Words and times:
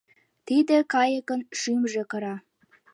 Тиде 0.45 0.77
кайыкын 0.93 1.41
шӱмжӧ 1.59 2.03
кыра. 2.11 2.35